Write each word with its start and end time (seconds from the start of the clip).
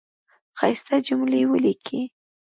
ښایسته 0.57 0.97
جملی 1.07 1.41
ولیکی 1.49 2.01